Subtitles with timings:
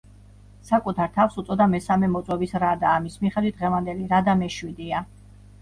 [0.69, 5.05] საკუთარ თავს უწოდა მესამე მოწვევის რადა, ამის მიხედვით დღევანდელი რადა მეშვიდეა.